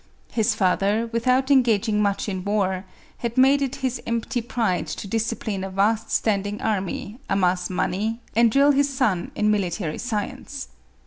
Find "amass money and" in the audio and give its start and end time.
7.29-8.49